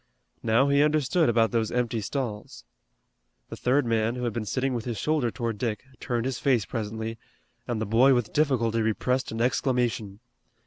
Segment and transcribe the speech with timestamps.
[0.41, 2.63] Now he understood about those empty stalls.
[3.49, 6.65] The third man, who had been sitting with his shoulder toward Dick, turned his face
[6.65, 7.19] presently,
[7.67, 10.19] and the boy with difficulty repressed an exclamation.